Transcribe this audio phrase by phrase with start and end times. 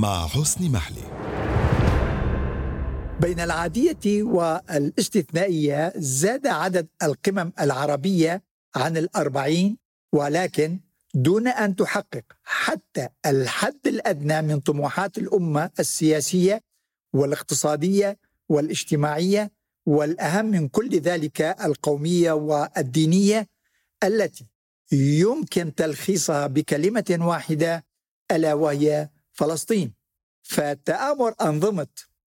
[0.00, 1.02] مع حسن محلي.
[3.20, 8.42] بين العادية والاستثنائية زاد عدد القمم العربية
[8.76, 9.76] عن الأربعين
[10.12, 10.80] ولكن
[11.14, 16.60] دون أن تحقق حتى الحد الأدنى من طموحات الأمة السياسية
[17.12, 19.50] والاقتصادية والاجتماعية
[19.86, 23.46] والأهم من كل ذلك القومية والدينية
[24.04, 24.46] التي
[24.92, 27.84] يمكن تلخيصها بكلمة واحدة
[28.30, 29.08] ألا وهي
[29.40, 29.92] فلسطين.
[30.42, 31.86] فتآمر أنظمة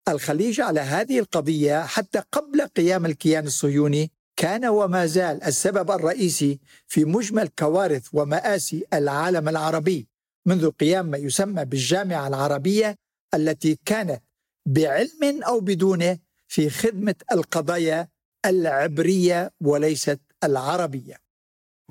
[0.07, 4.11] الخليج على هذه القضية حتى قبل قيام الكيان الصهيوني.
[4.35, 10.07] كان وما زال السبب الرئيسي في مجمل كوارث ومآسي العالم العربي
[10.45, 12.95] منذ قيام ما يسمى بالجامعة العربية
[13.33, 14.23] التي كانت
[14.65, 18.07] بعلم أو بدونه في خدمة القضايا
[18.45, 21.15] العبرية وليست العربية.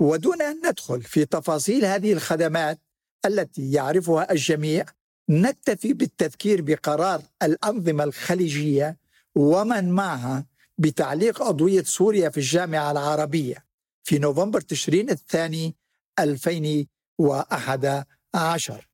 [0.00, 2.80] ودون أن ندخل في تفاصيل هذه الخدمات
[3.26, 4.84] التي يعرفها الجميع
[5.30, 8.96] نكتفي بالتذكير بقرار الأنظمة الخليجية
[9.34, 10.46] ومن معها
[10.78, 13.64] بتعليق أضوية سوريا في الجامعة العربية
[14.02, 15.74] في نوفمبر تشرين الثاني
[16.18, 18.88] 2011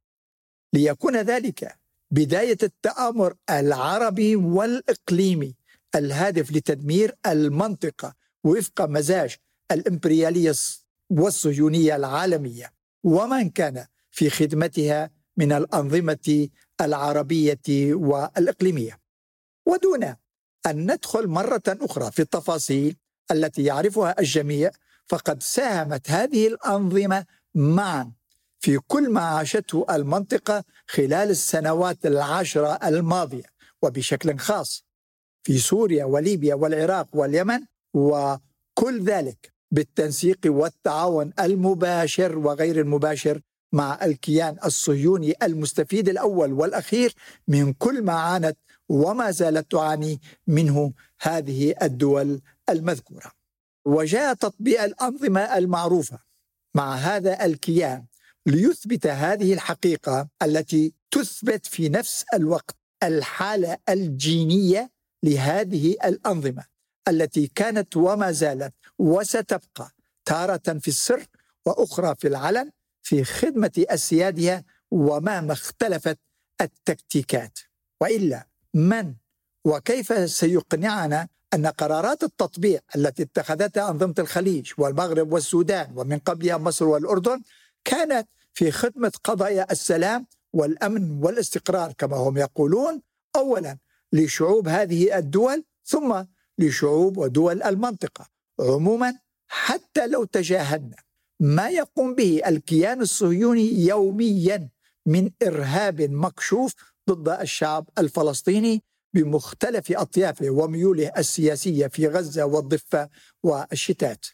[0.72, 1.76] ليكون ذلك
[2.10, 5.54] بداية التآمر العربي والإقليمي
[5.94, 8.14] الهادف لتدمير المنطقة
[8.44, 9.36] وفق مزاج
[9.70, 10.54] الإمبريالية
[11.10, 12.72] والصهيونية العالمية.
[13.04, 16.48] ومن كان في خدمتها من الأنظمة
[16.80, 18.98] العربية والإقليمية.
[19.66, 20.04] ودون
[20.66, 22.96] أن ندخل مرة أخرى في التفاصيل
[23.30, 24.70] التي يعرفها الجميع
[25.06, 28.12] فقد ساهمت هذه الأنظمة معا
[28.60, 33.44] في كل ما عاشته المنطقة خلال السنوات العشرة الماضية
[33.82, 34.84] وبشكل خاص
[35.42, 37.60] في سوريا وليبيا والعراق واليمن
[37.94, 43.40] وكل ذلك بالتنسيق والتعاون المباشر وغير المباشر
[43.72, 47.14] مع الكيان الصهيوني المستفيد الأول والأخير
[47.48, 53.32] من كل ما عانت وما زالت تعاني منه هذه الدول المذكورة.
[53.84, 56.18] وجاء تطبيق الأنظمة المعروفة
[56.74, 58.04] مع هذا الكيان
[58.46, 64.90] ليثبت هذه الحقيقة التي تثبت في نفس الوقت الحالة الجينية
[65.22, 66.64] لهذه الأنظمة
[67.08, 69.90] التي كانت وما زالت وستبقى
[70.24, 71.26] تارة في السر
[71.66, 72.70] وأخرى في العلن
[73.06, 76.18] في خدمة أسيادها ومهما اختلفت
[76.60, 77.58] التكتيكات.
[78.00, 79.14] وإلا من
[79.64, 87.42] وكيف سيقنعنا أن قرارات التطبيع التي اتخذتها أنظمة الخليج والمغرب والسودان ومن قبلها مصر والأردن
[87.84, 93.02] كانت في خدمة قضايا السلام والأمن والاستقرار كما هم يقولون
[93.36, 93.78] اولا
[94.12, 96.24] لشعوب هذه الدول ثم
[96.58, 98.26] لشعوب ودول المنطقة.
[98.60, 99.14] عموما
[99.48, 101.05] حتى لو تجاهلنا
[101.40, 104.68] ما يقوم به الكيان الصهيوني يوميا
[105.06, 106.74] من إرهاب مكشوف
[107.10, 108.82] ضد الشعب الفلسطيني
[109.14, 113.08] بمختلف أطيافه وميوله السياسية في غزة والضفة
[113.42, 114.26] والشتات.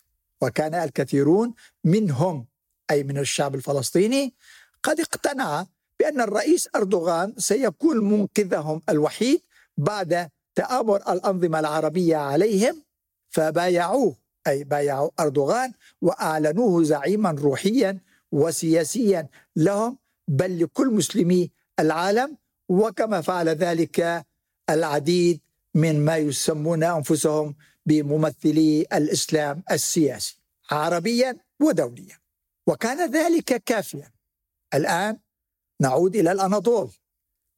[0.43, 1.55] وكان الكثيرون
[1.85, 2.47] منهم
[2.91, 4.35] أي من الشعب الفلسطيني
[4.83, 5.67] قد اقتنع
[5.99, 9.41] بأن الرئيس أردوغان سيكون منقذهم الوحيد
[9.77, 12.83] بعد تآمر الأنظمة العربية عليهم
[13.31, 14.17] فبايعوه
[14.47, 18.01] أي بايعوا أردوغان وأعلنوه زعيما روحيا
[18.33, 19.99] وسياسيا لهم
[20.29, 22.37] بل لكل مسلمي العالم
[22.69, 24.27] وكما فعل ذلك
[24.71, 25.41] العديد
[25.75, 27.55] من ما يسمون أنفسهم
[27.87, 30.39] بممثلي الإسلام السياسي
[30.71, 32.19] عربيا ودوليا.
[32.67, 34.13] وكان ذلك كافيا.
[34.75, 35.19] الآن
[35.81, 36.91] نعود إلى الأناضول.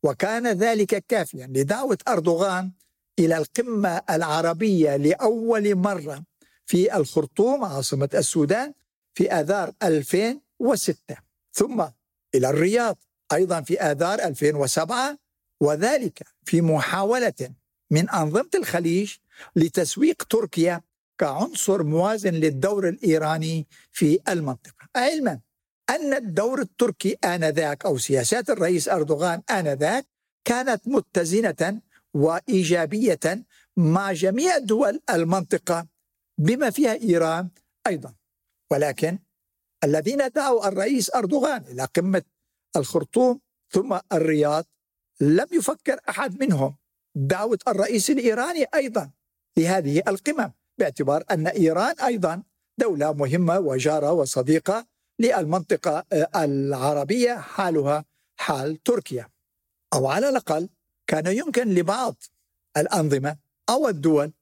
[0.02, 2.72] وكان ذلك كافيا لدعوة أردوغان
[3.18, 6.24] إلى القمة العربية لأول مرة
[6.66, 8.72] في الخرطوم عاصمة السودان
[9.14, 11.16] في آذار 2006
[11.52, 11.84] ثم
[12.34, 12.98] إلى الرياض
[13.32, 15.18] أيضا في آذار 2007
[15.60, 17.50] وذلك في محاولة
[17.90, 19.14] من أنظمة الخليج
[19.56, 20.80] لتسويق تركيا
[21.18, 24.88] كعنصر موازن للدور الإيراني في المنطقة.
[24.96, 25.40] علما
[25.90, 30.06] أن الدور التركي آنذاك أو سياسات الرئيس أردوغان آنذاك
[30.44, 31.80] كانت متزنة
[32.14, 33.44] وإيجابية
[33.76, 35.86] مع جميع دول المنطقة
[36.38, 37.48] بما فيها إيران
[37.86, 38.14] أيضا.
[38.70, 39.18] ولكن
[39.84, 42.22] الذين دعوا الرئيس أردوغان إلى قمة
[42.76, 43.40] الخرطوم
[43.70, 44.64] ثم الرياض
[45.20, 46.76] لم يفكر أحد منهم.
[47.14, 49.10] دعوة الرئيس الإيراني أيضا
[49.56, 52.42] لهذه القمم باعتبار أن إيران أيضا
[52.78, 54.86] دولة مهمة وجارة وصديقة
[55.18, 56.04] للمنطقة
[56.36, 58.04] العربية حالها
[58.36, 59.28] حال تركيا.
[59.92, 60.68] أو على الأقل
[61.06, 62.14] كان يمكن لبعض
[62.76, 63.36] الأنظمة
[63.70, 64.32] أو الدول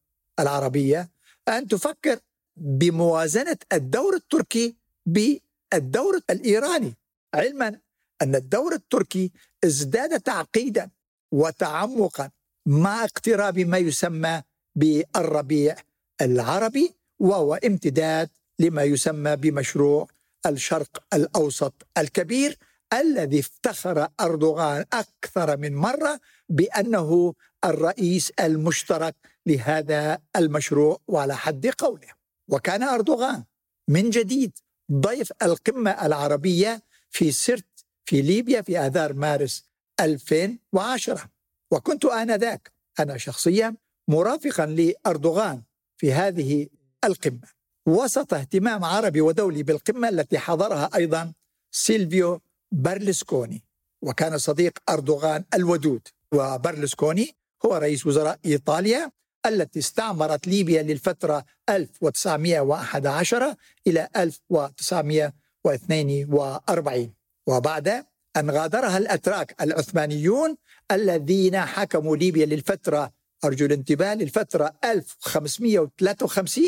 [0.41, 1.11] العربية
[1.49, 2.19] أن تفكر
[2.57, 6.95] بموازنة الدور التركي بالدور الإيراني.
[7.35, 7.79] علما
[8.23, 9.33] أن الدور التركي
[9.65, 10.91] ازداد تعقيدا
[11.33, 12.31] وتعمقا
[12.67, 14.43] مع اقتراب ما يسمى
[14.77, 15.77] بالربيع
[16.21, 18.29] العربي وهو امتداد
[18.59, 20.09] لما يسمى بمشروع
[20.47, 22.59] الشرق الأوسط الكبير
[22.93, 27.35] الذي افتخر أردوغان أكثر من مرة بأنه
[27.65, 29.15] الرئيس المشترك
[29.47, 32.09] لهذا المشروع وعلى حد قوله.
[32.49, 33.45] وكان أردوغان
[33.89, 34.59] من جديد
[34.93, 39.65] ضيف القمة العربية في سرت في ليبيا في آذار مارس
[40.01, 41.31] 2010
[41.71, 42.73] وكنت آنذاك.
[43.01, 43.77] أنا شخصيا
[44.09, 45.63] مرافقا لأردوغان
[45.97, 46.67] في هذه
[47.05, 47.49] القمة.
[47.87, 51.33] وسط اهتمام عربي ودولي بالقمة التي حضرها أيضا
[51.71, 52.41] سيلفيو
[52.73, 53.65] برلسكوني.
[54.03, 56.09] وكان صديق أردوغان الودود.
[56.35, 57.37] وبرلسكوني
[57.67, 59.11] هو رئيس وزراء إيطاليا
[59.47, 63.55] التي استعمرت ليبيا للفترة 1911
[63.87, 67.13] إلى 1942
[67.47, 68.05] وبعد
[68.37, 70.57] أن غادرها الأتراك العثمانيون
[70.91, 73.13] الذين حكموا ليبيا للفترة
[73.45, 76.65] أرجو الانتباه للفترة 1553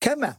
[0.00, 0.36] كما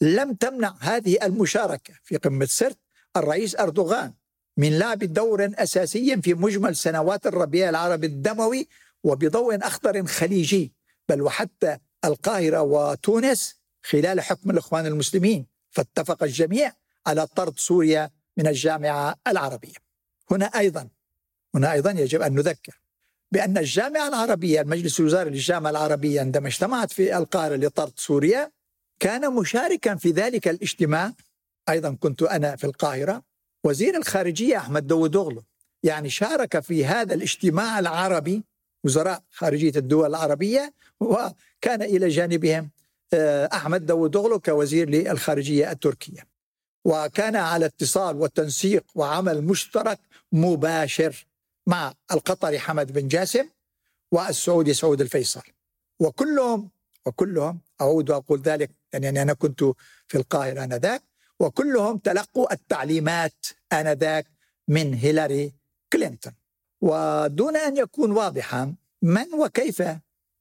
[0.00, 2.78] لم تمنع هذه المشاركة في قمة سرت
[3.18, 4.12] الرئيس أردوغان
[4.56, 8.68] من لعب دور أساسي في مجمل سنوات الربيع العربي الدموي
[9.04, 10.72] وبضوء أخضر خليجي
[11.08, 15.46] بل وحتى القاهرة وتونس خلال حكم الإخوان المسلمين.
[15.70, 16.72] فاتفق الجميع
[17.06, 19.74] على طرد سوريا من الجامعة العربية.
[20.30, 20.88] هنا أيضا
[21.54, 22.80] هنا أيضا يجب أن نذكر
[23.32, 28.52] بأن الجامعة العربية المجلس الوزاري للجامعة العربية عندما اجتمعت في القاهرة لطرد سوريا
[29.00, 31.12] كان مشاركا في ذلك الاجتماع
[31.68, 33.22] أيضا كنت أنا في القاهرة
[33.64, 35.42] وزير الخارجية أحمد داوودوغلو
[35.82, 38.44] يعني شارك في هذا الاجتماع العربي
[38.84, 42.70] وزراء خارجية الدول العربية وكان إلى جانبهم
[43.12, 46.26] آه، أحمد داوودوغلو كوزير للخارجية التركية.
[46.84, 50.00] وكان على اتصال والتنسيق وعمل مشترك
[50.32, 51.26] مباشر
[51.66, 53.48] مع القطري حمد بن جاسم
[54.12, 55.42] والسعودي سعود الفيصل.
[56.00, 56.70] وكلهم
[57.06, 59.64] وكلهم أعود وأقول ذلك يعني أنا كنت
[60.08, 61.02] في القاهرة آنذاك
[61.40, 64.26] وكلهم تلقوا التعليمات آنذاك
[64.68, 65.52] من هيلاري
[65.92, 66.32] كلينتون.
[66.80, 69.82] ودون أن يكون واضحا من وكيف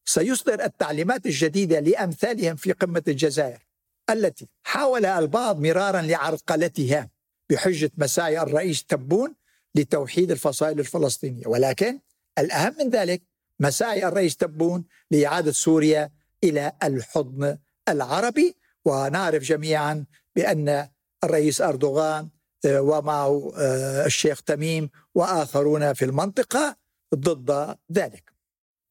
[0.05, 3.67] سيصدر التعليمات الجديدة لأمثالهم في قمة الجزائر؟
[4.09, 7.09] التي حاول البعض مرارا لعرقلتها
[7.49, 9.35] بحجة مساعي الرئيس تبون
[9.75, 11.47] لتوحيد الفصائل الفلسطينية.
[11.47, 11.99] ولكن
[12.39, 13.21] الأهم من ذلك
[13.59, 16.11] مساعي الرئيس تبون لإعادة سوريا
[16.43, 17.57] إلى الحضن
[17.89, 18.55] العربي.
[18.85, 20.05] ونعرف جميعا
[20.37, 20.87] بأن
[21.23, 22.29] الرئيس أردوغان
[22.65, 26.75] آه، ومعه آه، الشيخ تميم وآخرون في المنطقة
[27.15, 28.33] ضد ذلك.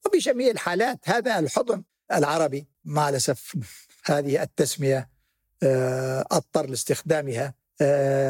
[0.06, 1.82] وبجميع الحالات هذا الحضن
[2.12, 3.56] العربي مع الأسف
[4.04, 5.08] هذه التسمية
[5.62, 7.54] آه، أضطر لاستخدامها.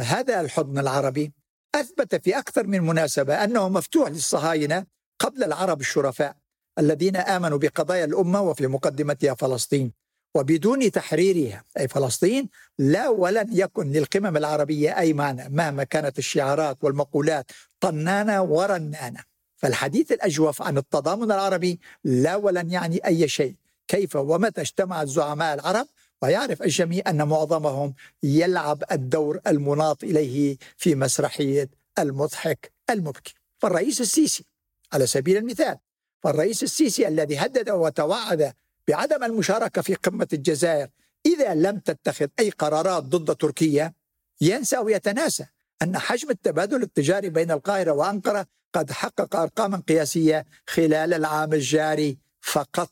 [0.00, 1.33] هذا الحضن العربي
[1.75, 4.87] أثبت في أكثر من مناسبة أنه مفتوح للصهاينة
[5.19, 6.37] قبل العرب الشرفاء
[6.79, 9.93] الذين آمنوا بقضايا الأمة وفي مقدمتها فلسطين.
[10.37, 17.50] وبدون تحريرها أي فلسطين لا ولن يكن للقمم العربية أي معنى مهما كانت الشعارات والمقولات
[17.81, 19.21] طنانة ورنانة.
[19.57, 23.55] فالحديث الأجوف عن التضامن العربي لا ولن يعني أي شيء.
[23.88, 25.87] كيف ومتى اجتمع الزعماء العرب؟
[26.23, 33.35] ويعرف الجميع أن معظمهم يلعب الدور المناط إليه في مسرحية المضحك المبكي.
[33.59, 34.45] فالرئيس السيسي
[34.93, 35.76] على سبيل المثال
[36.23, 38.52] فالرئيس السيسي الذي هدد وتوعد
[38.88, 40.88] بعدم المشاركة في قمة الجزائر
[41.26, 43.93] إذا لم تتخذ أي قرارات ضد تركيا
[44.40, 45.47] ينسى ويتناسى
[45.83, 52.90] أن حجم التبادل التجاري بين القاهرة وأنقرة قد حقق أرقاما قياسية خلال العام الجاري فقط.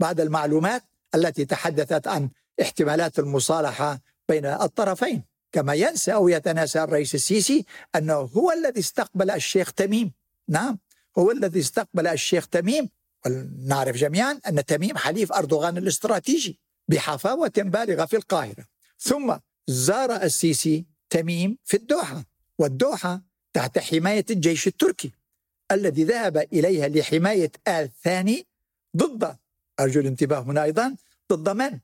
[0.00, 0.82] بعد المعلومات
[1.14, 2.30] التي تحدثت عن
[2.62, 7.64] احتمالات المصالحة بين الطرفين كما ينسى أو يتناسى الرئيس السيسي
[7.96, 10.12] أنه هو الذي استقبل الشيخ تميم.
[10.48, 10.78] نعم
[11.18, 12.88] هو الذي استقبل الشيخ تميم
[13.26, 16.58] ونعرف جميعا أن تميم حليف أردوغان الاستراتيجي
[16.88, 18.64] بحفاوة بالغة في القاهرة
[18.98, 22.24] ثم زار السيسي تميم في الدوحة
[22.58, 23.22] والدوحة
[23.52, 25.12] تحت حماية الجيش التركي
[25.72, 28.46] الذي ذهب إليها لحماية آل ثاني
[28.96, 29.36] ضد
[29.80, 30.96] أرجو الانتباه هنا أيضا
[31.32, 31.78] ضد من؟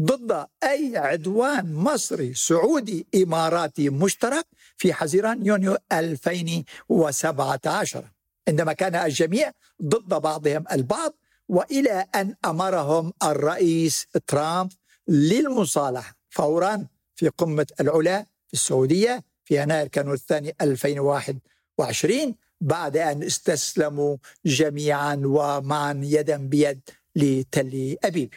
[0.00, 8.04] ضد أي عدوان مصري سعودي إماراتي مشترك في حزيران يونيو 2017
[8.48, 9.52] عندما كان الجميع
[9.82, 11.14] ضد بعضهم البعض
[11.48, 14.70] وإلى أن أمرهم الرئيس ترامب
[15.08, 24.16] للمصالحة فورا في قمة العلا في السعودية في يناير كانوا الثاني 2021 بعد أن استسلموا
[24.44, 26.80] جميعا ومعا يدا بيد
[27.16, 28.34] لتل أبيب.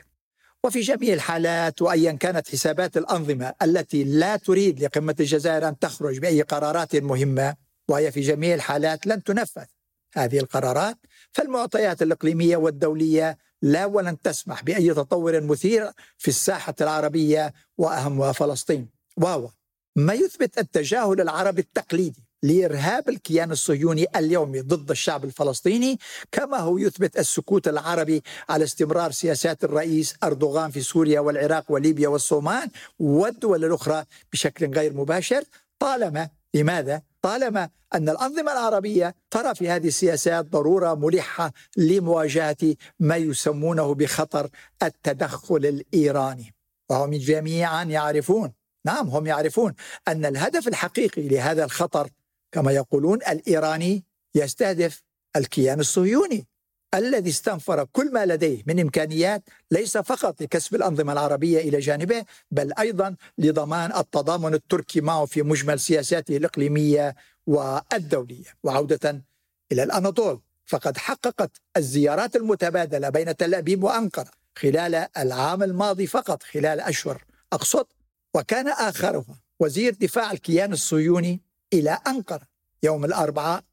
[0.63, 6.41] وفي جميع الحالات وايا كانت حسابات الأنظمة التي لا تريد لقمة الجزائر أن تخرج بأي
[6.41, 7.55] قرارات مهمة
[7.87, 9.65] وهي في جميع الحالات لن تنفذ
[10.13, 10.97] هذه القرارات
[11.31, 19.49] فالمعطيات الإقليمية والدولية لا ولن تسمح بأي تطور مثير في الساحة العربية وأهمها فلسطين وهو
[19.95, 25.99] ما يثبت التجاهل العربي التقليدي لإرهاب الكيان الصهيوني اليومي ضد الشعب الفلسطيني
[26.31, 32.69] كما هو يثبت السكوت العربي على استمرار سياسات الرئيس أردوغان في سوريا والعراق وليبيا والصومال
[32.99, 35.43] والدول الأخرى بشكل غير مباشر
[35.79, 43.93] طالما لماذا؟ طالما أن الأنظمة العربية ترى في هذه السياسات ضرورة ملحة لمواجهة ما يسمونه
[43.95, 44.49] بخطر
[44.83, 46.53] التدخل الإيراني.
[46.89, 48.53] وهم جميعا يعرفون
[48.85, 49.73] نعم هم يعرفون
[50.07, 52.09] أن الهدف الحقيقي لهذا الخطر
[52.51, 55.03] كما يقولون الإيراني يستهدف
[55.35, 56.47] الكيان الصهيوني.
[56.93, 62.73] الذي استنفر كل ما لديه من إمكانيات ليس فقط لكسب الأنظمة العربية إلى جانبه بل
[62.79, 67.15] أيضا لضمان التضامن التركي معه في مجمل سياساته الإقليمية
[67.47, 68.45] والدولية.
[68.63, 69.23] وعودة
[69.71, 76.79] إلى الأناضول فقد حققت الزيارات المتبادلة بين تل أبيب وأنقرة خلال العام الماضي فقط خلال
[76.79, 77.85] أشهر أقصد.
[78.33, 81.41] وكان آخرها وزير دفاع الكيان الصهيوني
[81.73, 82.47] إلى أنقرة
[82.83, 83.63] يوم الأربعاء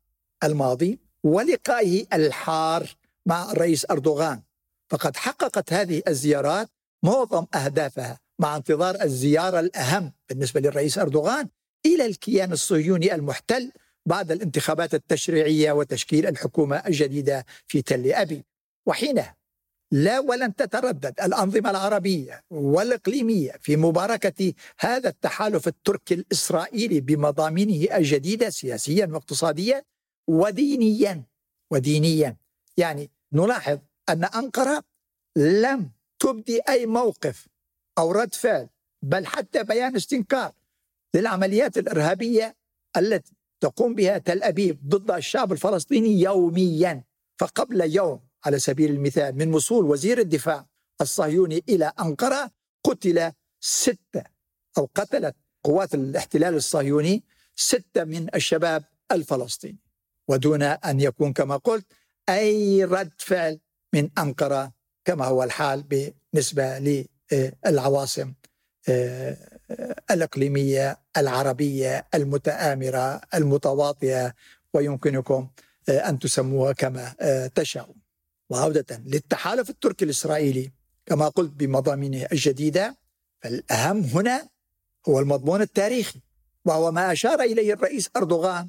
[0.45, 2.98] الماضي ولقائه الحار
[3.29, 4.43] مع الرئيس أردوغان.
[4.91, 6.69] فقد حققت هذه الزيارات
[7.05, 11.49] معظم أهدافها مع انتظار الزيارة الأهم بالنسبة للرئيس أردوغان
[11.87, 13.73] إلى الكيان الصهيوني المحتل
[14.07, 18.45] بعد الانتخابات التشريعية وتشكيل الحكومة الجديدة في تل أبيب.
[18.87, 19.37] وحينها
[19.93, 29.07] لا ولن تتردد الأنظمة العربية والإقليمية في مباركة هذا التحالف التركي الإسرائيلي بمضامينه الجديدة سياسيا
[29.07, 29.83] واقتصاديا
[30.29, 31.25] ودينيا
[31.71, 32.37] ودينيا.
[32.77, 34.85] يعني نلاحظ أن أنقرة
[35.37, 37.49] لم تبدي أي موقف
[37.99, 38.69] أو رد فعل
[39.03, 40.53] بل حتى بيان استنكار
[41.15, 42.57] للعمليات الإرهابية
[42.97, 47.05] التي تقوم بها تل أبيب ضد الشعب الفلسطيني يوميا.
[47.39, 50.67] فقبل يوم على سبيل المثال من وصول وزير الدفاع
[51.01, 52.51] الصهيوني إلى أنقرة
[52.85, 54.25] قتل ستة
[54.79, 57.25] أو قتلت قوات الاحتلال الصهيوني
[57.57, 59.79] ستة من الشباب الفلسطيني.
[60.29, 61.87] ودون أن يكون كما قلت
[62.29, 63.61] أي رد فعل
[63.95, 64.73] من أنقرة
[65.05, 66.79] كما هو الحال بالنسبة
[67.33, 68.33] للعواصم
[68.89, 69.37] آه،
[70.11, 74.35] الإقليمية العربية المتآمرة المتواطئة
[74.75, 75.49] ويمكنكم
[75.89, 77.97] آه، أن تسموها كما آه، تشاءون.
[78.51, 80.71] وعودة للتحالف التركي الإسرائيلي
[81.07, 82.97] كما قلت بمضامينه الجديدة
[83.43, 84.49] فالأهم هنا
[85.09, 86.21] هو المضمون التاريخي
[86.65, 88.69] وهو ما أشار إليه الرئيس أردوغان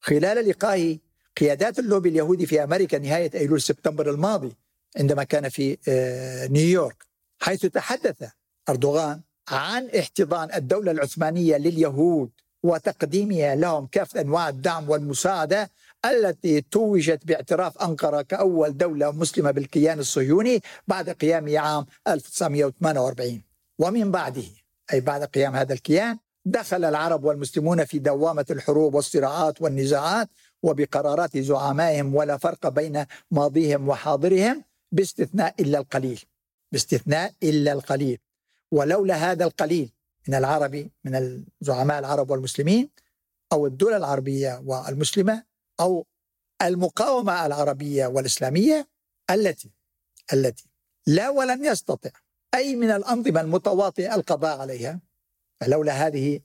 [0.00, 0.98] خلال لقائه
[1.36, 4.52] قيادات اللوبي اليهودي في أمريكا نهاية أيلول سبتمبر الماضي
[4.96, 7.06] عندما كان في آه، نيويورك
[7.40, 8.30] حيث تحدث
[8.68, 12.30] أردوغان عن احتضان الدولة العثمانية لليهود
[12.62, 15.70] وتقديمها لهم كافه أنواع الدعم والمساعدة
[16.04, 23.42] التي توجت باعتراف أنقرة كأول دولة مسلمة بالكيان الصهيوني بعد قيامه عام 1948
[23.78, 24.44] ومن بعده
[24.92, 30.28] أي بعد قيام هذا الكيان دخل العرب والمسلمون في دوامة الحروب والصراعات والنزاعات
[30.62, 36.24] وبقرارات زعمائهم ولا فرق بين ماضيهم وحاضرهم باستثناء إلا القليل
[36.72, 38.18] باستثناء إلا القليل.
[38.70, 39.92] ولولا هذا القليل
[40.28, 41.14] من العرب من
[41.62, 42.90] الزعماء العرب والمسلمين
[43.52, 45.42] أو الدول العربية والمسلمة
[45.80, 46.06] أو
[46.62, 48.88] المقاومة العربية والإسلامية
[49.30, 49.70] التي
[50.32, 50.68] التي
[51.06, 52.10] لا ولن يستطع
[52.54, 55.00] أي من الأنظمة المتواطئة القضاء عليها
[55.60, 56.40] فلولا هذه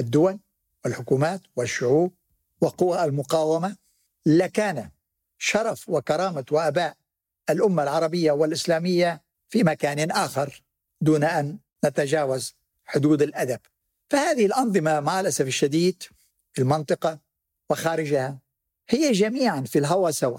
[0.00, 0.38] الدول
[0.84, 2.12] والحكومات والشعوب
[2.64, 3.76] وقوى المقاومة
[4.26, 4.90] لكان
[5.38, 6.96] شرف وكرامة وأباء
[7.50, 10.62] الأمة العربية والإسلامية في مكان آخر
[11.00, 12.54] دون أن نتجاوز
[12.84, 13.60] حدود الأدب.
[14.10, 16.02] فهذه الأنظمة مع الأسف الشديد
[16.52, 17.18] في المنطقة
[17.70, 18.38] وخارجها
[18.88, 20.38] هي جميعا في الهوى سوا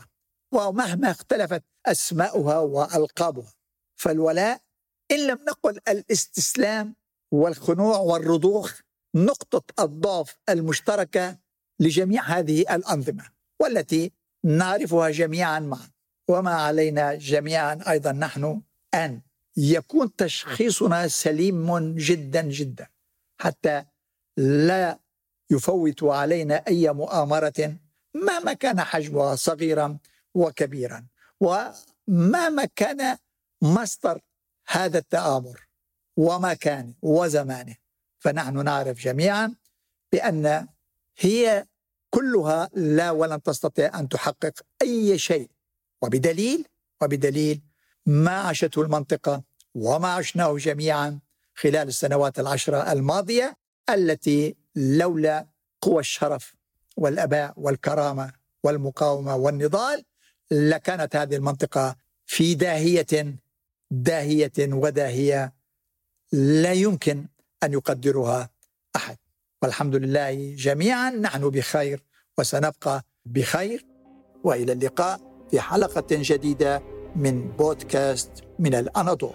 [0.52, 3.54] ومهما اختلفت أسماؤها وألقابها
[3.96, 4.62] فالولاء
[5.12, 6.96] إن لم نقل الاستسلام
[7.32, 8.80] والخنوع والرضوخ
[9.16, 11.38] نقطة الضعف المشتركة
[11.80, 13.24] لجميع هذه الأنظمة
[13.60, 14.12] والتي
[14.44, 15.90] نعرفها جميعا معا
[16.28, 18.62] وما علينا جميعا أيضا نحن
[18.94, 19.22] أن
[19.58, 22.88] يكون تشخيصنا سليم جدا جدا
[23.42, 23.86] حتى
[24.38, 25.00] لا
[25.52, 27.78] يفوت علينا أي مؤامرة
[28.16, 29.98] مهما كان حجمها صغيرا
[30.34, 31.06] وكبيرا
[31.40, 33.18] ومهما كان
[33.62, 34.22] مصدر
[34.68, 35.68] هذا التآمر
[36.18, 37.76] ومكانه وزمانه.
[38.20, 39.56] فنحن نعرف جميعا
[40.12, 40.68] بأن
[41.18, 41.66] هي
[42.10, 45.50] كلها لا ولن تستطيع أن تحقق أي شيء.
[46.02, 46.68] وبدليل
[47.02, 47.62] وبدليل
[48.06, 49.44] ما عاشته المنطقة
[49.76, 51.20] وما عشناه جميعا
[51.56, 53.58] خلال السنوات العشرة الماضية
[53.90, 55.48] التي لولا
[55.82, 56.56] قوى الشرف
[56.98, 60.06] والأباء والكرامة والمقاومة والنضال
[60.52, 61.96] لكانت هذه المنطقة
[62.26, 63.36] في داهية
[63.92, 65.54] داهية وداهية
[66.32, 67.28] لا يمكن
[67.64, 68.50] أن يقدرها
[68.96, 69.18] أحد.
[69.66, 71.10] والحمد لله جميعا.
[71.10, 72.04] نحن بخير
[72.38, 73.86] وسنبقى بخير.
[74.44, 75.20] وإلى اللقاء
[75.52, 76.82] في حلقة جديدة
[77.16, 79.34] من بودكاست من الأناضول.